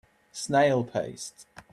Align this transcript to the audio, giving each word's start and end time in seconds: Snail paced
Snail 0.31 0.83
paced 0.83 1.45